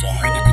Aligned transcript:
Sorry 0.00 0.49